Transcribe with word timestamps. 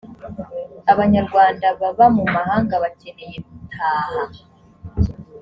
abanyarwanda 0.91 1.67
baba 1.79 2.05
mu 2.15 2.23
mahanga 2.35 2.73
bakeneye 2.83 3.37
butaha 3.45 4.21